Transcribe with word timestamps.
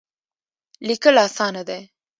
لیکل 0.87 1.15
اسانه 1.27 1.61
دی. 1.67 1.81